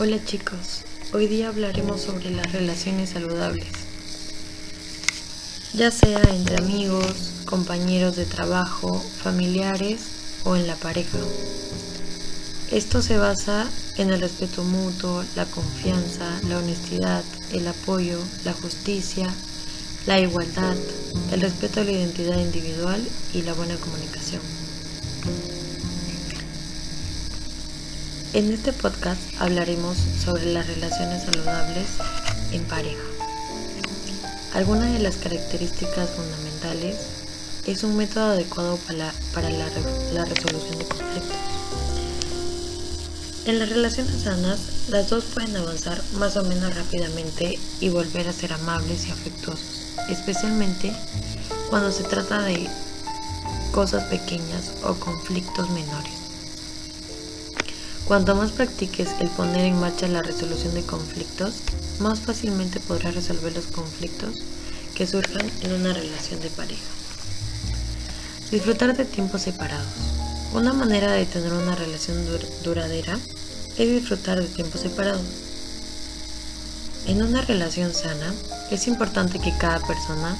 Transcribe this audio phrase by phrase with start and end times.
[0.00, 3.66] Hola chicos, hoy día hablaremos sobre las relaciones saludables,
[5.72, 9.98] ya sea entre amigos, compañeros de trabajo, familiares
[10.44, 11.18] o en la pareja.
[12.70, 19.26] Esto se basa en el respeto mutuo, la confianza, la honestidad, el apoyo, la justicia,
[20.06, 20.76] la igualdad,
[21.32, 23.04] el respeto a la identidad individual
[23.34, 24.57] y la buena comunicación.
[28.34, 31.86] En este podcast hablaremos sobre las relaciones saludables
[32.52, 33.02] en pareja.
[34.52, 36.96] Algunas de las características fundamentales
[37.66, 39.66] es un método adecuado para, la,
[40.12, 41.36] la resolución de conflictos.
[43.46, 48.32] En las relaciones sanas, las dos pueden avanzar más o menos rápidamente y volver a
[48.34, 50.92] ser amables y afectuosos, especialmente
[51.70, 52.68] cuando se trata de
[53.72, 56.27] cosas pequeñas o conflictos menores.
[58.08, 61.56] Cuanto más practiques el poner en marcha la resolución de conflictos,
[61.98, 64.30] más fácilmente podrás resolver los conflictos
[64.94, 66.80] que surjan en una relación de pareja.
[68.50, 69.92] Disfrutar de tiempos separados.
[70.54, 72.24] Una manera de tener una relación
[72.64, 73.18] duradera
[73.76, 75.26] es disfrutar de tiempos separados.
[77.06, 78.32] En una relación sana
[78.70, 80.34] es importante que cada persona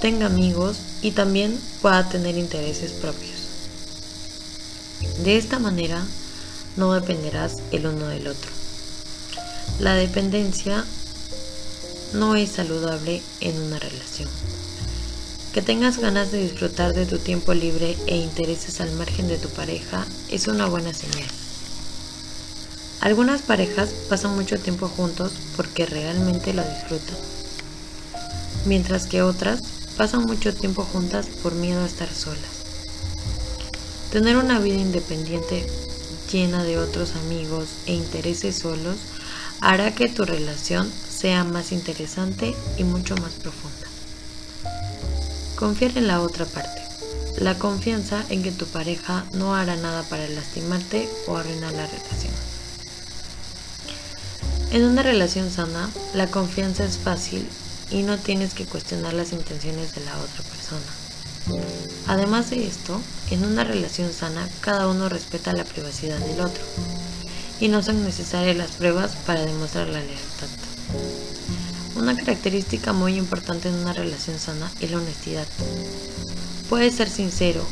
[0.00, 3.48] tenga amigos y también pueda tener intereses propios.
[5.22, 6.02] De esta manera,
[6.76, 8.50] no dependerás el uno del otro.
[9.78, 10.84] La dependencia
[12.12, 14.28] no es saludable en una relación.
[15.52, 19.48] Que tengas ganas de disfrutar de tu tiempo libre e intereses al margen de tu
[19.48, 21.28] pareja es una buena señal.
[23.00, 27.16] Algunas parejas pasan mucho tiempo juntos porque realmente lo disfrutan,
[28.64, 29.60] mientras que otras
[29.96, 32.64] pasan mucho tiempo juntas por miedo a estar solas.
[34.10, 35.66] Tener una vida independiente
[36.30, 38.96] llena de otros amigos e intereses solos
[39.60, 43.86] hará que tu relación sea más interesante y mucho más profunda.
[45.56, 46.82] Confiar en la otra parte.
[47.38, 52.32] La confianza en que tu pareja no hará nada para lastimarte o arruinar la relación.
[54.70, 57.46] En una relación sana, la confianza es fácil
[57.90, 61.03] y no tienes que cuestionar las intenciones de la otra persona.
[62.06, 63.00] Además de esto,
[63.30, 66.62] en una relación sana cada uno respeta la privacidad del otro
[67.60, 70.48] y no son necesarias las pruebas para demostrar la lealtad.
[71.96, 75.46] Una característica muy importante en una relación sana es la honestidad.
[76.68, 77.64] Puedes ser sincero,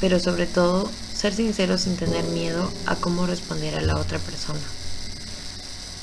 [0.00, 4.60] pero sobre todo ser sincero sin tener miedo a cómo responder a la otra persona.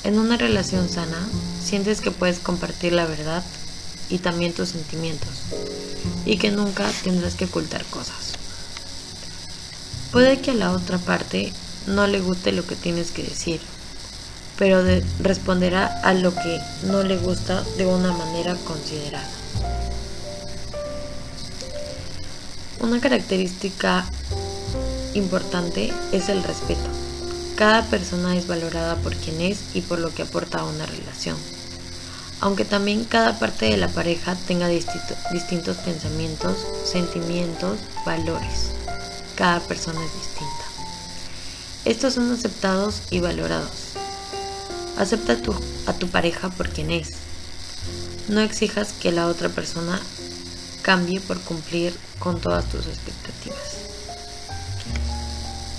[0.04, 1.28] En una relación sana,
[1.64, 3.44] sientes que puedes compartir la verdad
[4.10, 5.30] y también tus sentimientos
[6.26, 8.34] y que nunca tendrás que ocultar cosas.
[10.12, 11.54] Puede que a la otra parte
[11.88, 13.62] no le guste lo que tienes que decir,
[14.58, 14.84] pero
[15.20, 19.30] responderá a lo que no le gusta de una manera considerada.
[22.80, 24.10] Una característica
[25.14, 26.90] importante es el respeto.
[27.56, 31.36] Cada persona es valorada por quien es y por lo que aporta a una relación
[32.42, 38.72] aunque también cada parte de la pareja tenga distintos pensamientos, sentimientos, valores.
[39.36, 40.66] Cada persona es distinta.
[41.86, 43.94] Estos son aceptados y valorados.
[44.98, 45.38] Acepta
[45.86, 47.12] a tu pareja por quien es.
[48.28, 50.00] No exijas que la otra persona
[50.82, 53.58] cambie por cumplir con todas tus expectativas.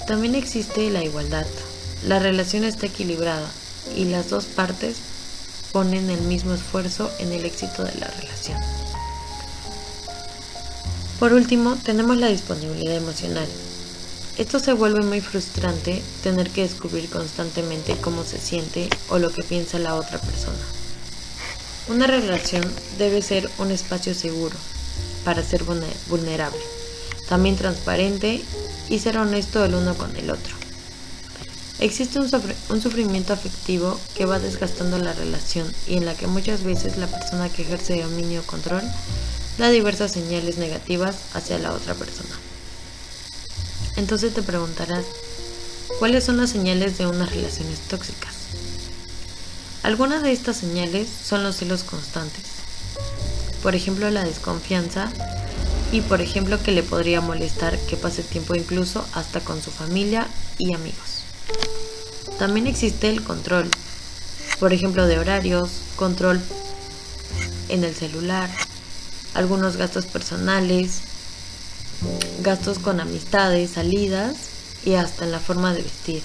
[0.06, 1.46] También existe la igualdad.
[2.04, 3.48] La relación está equilibrada
[3.94, 4.96] y las dos partes
[5.72, 8.58] ponen el mismo esfuerzo en el éxito de la relación.
[11.18, 13.46] Por último, tenemos la disponibilidad emocional.
[14.38, 19.42] Esto se vuelve muy frustrante tener que descubrir constantemente cómo se siente o lo que
[19.42, 20.64] piensa la otra persona.
[21.88, 22.64] Una relación
[22.98, 24.56] debe ser un espacio seguro
[25.24, 25.64] para ser
[26.08, 26.60] vulnerable,
[27.28, 28.42] también transparente
[28.88, 30.59] y ser honesto el uno con el otro.
[31.80, 32.28] Existe un,
[32.82, 37.48] sufrimiento afectivo que va desgastando la relación y en la que muchas veces la persona
[37.48, 38.82] que ejerce dominio o control
[39.56, 42.38] da diversas señales negativas hacia la otra persona.
[43.96, 45.06] Entonces te preguntarás,
[45.98, 48.34] ¿cuáles son las señales de unas relaciones tóxicas?
[49.82, 52.44] Algunas de estas señales son los celos constantes,
[53.62, 55.10] por ejemplo la desconfianza
[55.92, 60.28] y por ejemplo que le podría molestar que pase tiempo incluso hasta con su familia
[60.58, 61.19] y amigos.
[62.40, 63.68] También existe el control,
[64.60, 66.40] por ejemplo, de horarios, control
[67.68, 68.48] en el celular,
[69.34, 71.00] algunos gastos personales,
[72.40, 74.36] gastos con amistades, salidas
[74.86, 76.22] y hasta en la forma de vestir.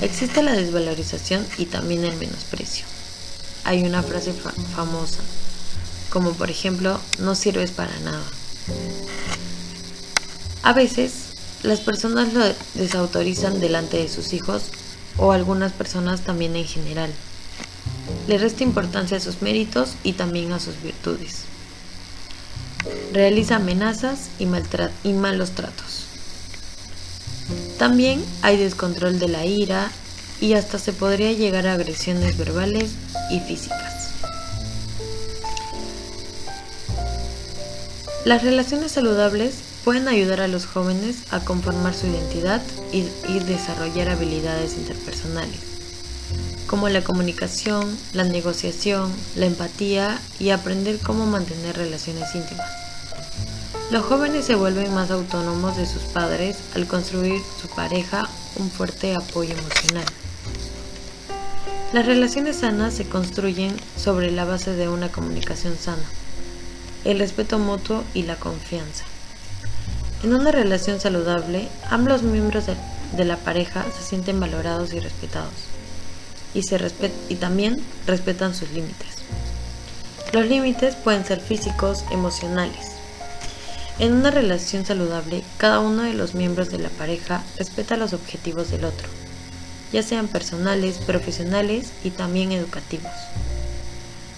[0.00, 2.86] Existe la desvalorización y también el menosprecio.
[3.64, 4.32] Hay una frase
[4.76, 5.22] famosa,
[6.08, 8.22] como por ejemplo, no sirves para nada.
[10.62, 11.14] A veces,
[11.64, 12.44] las personas lo
[12.74, 14.70] desautorizan delante de sus hijos
[15.18, 17.10] o algunas personas también en general.
[18.26, 21.42] Le resta importancia a sus méritos y también a sus virtudes.
[23.12, 24.46] Realiza amenazas y,
[25.04, 26.04] y malos tratos.
[27.78, 29.90] También hay descontrol de la ira
[30.40, 32.92] y hasta se podría llegar a agresiones verbales
[33.30, 34.10] y físicas.
[38.24, 43.02] Las relaciones saludables pueden ayudar a los jóvenes a conformar su identidad y,
[43.40, 45.60] desarrollar habilidades interpersonales,
[46.66, 52.70] como la comunicación, la negociación, la empatía y aprender cómo mantener relaciones íntimas.
[53.90, 59.14] Los jóvenes se vuelven más autónomos de sus padres al construir su pareja un fuerte
[59.14, 60.06] apoyo emocional.
[61.92, 66.02] Las relaciones sanas se construyen sobre la base de una comunicación sana,
[67.04, 69.04] el respeto mutuo y la confianza.
[70.24, 75.52] En una relación saludable, ambos miembros de, la pareja se sienten valorados y respetados,
[76.54, 76.78] y, se
[77.28, 79.18] y también respetan sus límites.
[80.32, 82.92] Los límites pueden ser físicos, emocionales.
[83.98, 88.70] En una relación saludable, cada uno de los miembros de la pareja respeta los objetivos
[88.70, 89.08] del otro,
[89.92, 93.12] ya sean personales, profesionales y también educativos.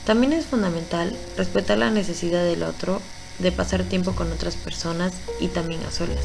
[0.04, 3.00] También es fundamental respetar la necesidad del otro
[3.38, 6.24] de pasar tiempo con otras personas y también a solas.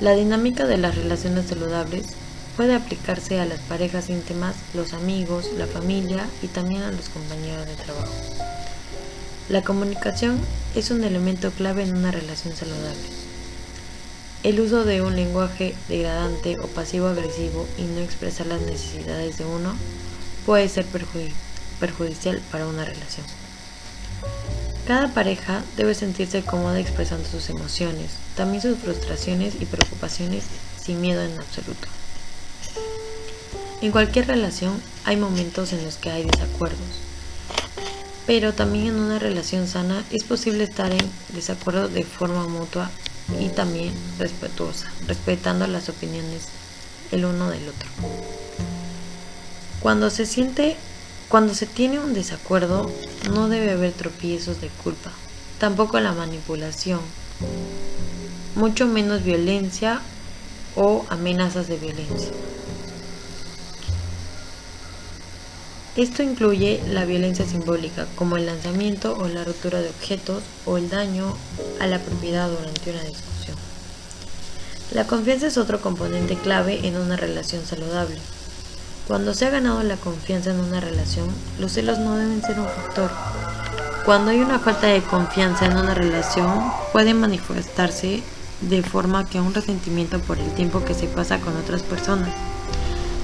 [0.00, 2.06] La dinámica de las relaciones saludables
[2.56, 7.66] puede aplicarse a las parejas íntimas, los amigos, la familia y también a los compañeros
[7.66, 8.12] de trabajo.
[9.48, 10.38] La comunicación
[10.74, 13.00] es un elemento clave en una relación saludable.
[14.42, 19.74] El uso de un lenguaje degradante o pasivo-agresivo y no expresar las necesidades de uno
[20.44, 20.86] puede ser
[21.80, 23.26] perjudicial para una relación.
[24.88, 30.44] Cada pareja debe sentirse cómoda expresando sus emociones, también sus frustraciones y preocupaciones
[30.82, 31.88] sin miedo en absoluto.
[33.82, 37.02] En cualquier relación hay momentos en los que hay desacuerdos,
[38.26, 42.90] pero también en una relación sana es posible estar en desacuerdo de forma mutua
[43.38, 46.44] y también respetuosa, respetando las opiniones
[47.12, 47.90] el uno del otro.
[49.80, 50.78] Cuando se siente
[51.28, 52.90] cuando se tiene un desacuerdo,
[53.30, 55.10] no debe haber tropiezos de culpa,
[55.58, 57.00] tampoco la manipulación,
[58.54, 60.00] mucho menos violencia
[60.74, 62.30] o amenazas de violencia.
[65.96, 70.88] Esto incluye la violencia simbólica, como el lanzamiento o la rotura de objetos o el
[70.88, 71.36] daño
[71.80, 73.56] a la propiedad durante una discusión.
[74.92, 78.16] La confianza es otro componente clave en una relación saludable.
[79.08, 81.28] Cuando se ha ganado la confianza en una relación,
[81.58, 83.10] los celos no deben ser un factor.
[84.04, 88.22] Cuando hay una falta de confianza en una relación, puede manifestarse
[88.60, 92.28] de forma que un resentimiento por el tiempo que se pasa con otras personas.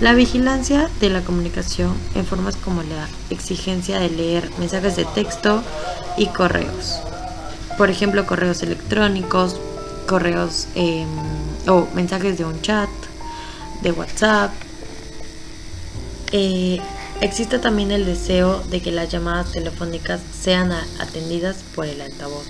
[0.01, 5.63] La vigilancia de la comunicación en formas como la exigencia de leer mensajes de texto
[6.17, 6.99] y correos.
[7.77, 9.57] Por ejemplo, correos electrónicos,
[10.07, 11.07] correos em,
[11.69, 12.89] o mensajes de un chat,
[13.83, 14.51] de WhatsApp,
[16.37, 16.81] eh,
[17.21, 22.49] existe también el deseo de que las llamadas telefónicas sean atendidas por el altavoz.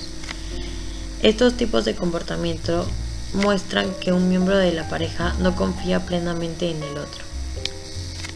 [1.23, 2.87] Estos tipos de comportamiento
[3.35, 7.23] muestran que un miembro de la pareja no confía plenamente en el otro.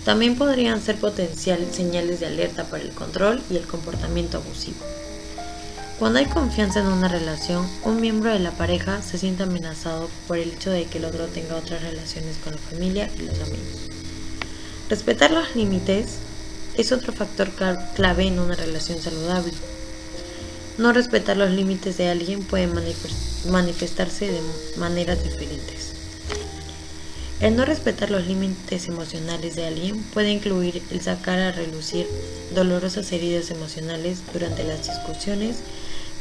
[0.04, 4.84] También podrían ser potenciales señales de alerta para el control y el comportamiento abusivo.
[5.98, 10.36] Cuando hay confianza en una relación, un miembro de la pareja se siente amenazado por
[10.36, 13.97] el hecho de que el otro tenga otras relaciones con la familia y los amigos.
[14.88, 16.14] Respetar los límites
[16.78, 17.50] es otro factor
[17.94, 19.52] clave en una relación saludable.
[20.78, 22.66] No respetar los límites de alguien puede
[23.50, 24.40] manifestarse de
[24.78, 25.92] maneras diferentes.
[27.40, 32.06] El no respetar los límites emocionales de alguien puede incluir el sacar a relucir
[32.54, 35.58] dolorosas heridas emocionales durante las discusiones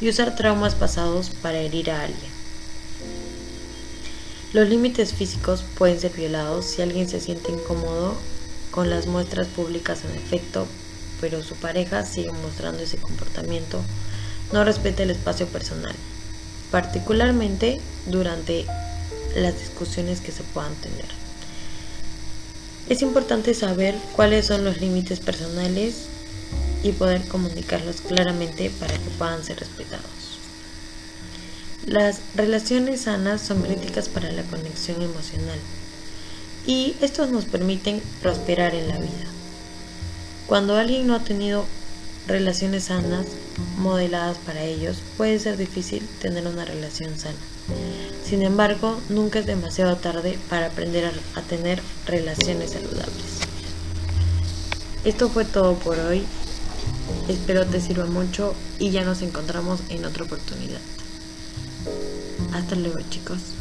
[0.02, 2.32] y usar traumas pasados para herir a alguien.
[4.52, 8.18] Los límites físicos pueden ser violados si alguien se siente incómodo
[8.72, 10.68] con las muestras públicas en efecto,
[11.20, 13.82] pero su pareja sigue mostrando ese comportamiento,
[14.52, 15.96] no respeta el espacio personal,
[16.72, 18.66] particularmente durante
[19.36, 21.06] las discusiones que se puedan tener.
[22.90, 26.06] Es importante saber cuáles son los límites personales
[26.84, 30.40] y poder comunicarlos claramente para que puedan ser respetados.
[31.86, 35.60] Las relaciones sanas son críticas para la conexión emocional
[36.68, 39.26] y estos nos permiten prosperar en la vida.
[40.46, 41.66] Cuando alguien no ha tenido
[42.28, 43.26] relaciones sanas
[43.78, 47.38] modeladas para ellos, puede ser difícil tener una relación sana.
[48.24, 53.40] Sin embargo, nunca es demasiado tarde para aprender a, tener relaciones saludables.
[55.06, 56.24] Esto fue todo por hoy.
[57.30, 60.82] Espero te sirva mucho y ya nos encontramos en otra oportunidad.
[62.54, 63.57] Hasta luego chicos.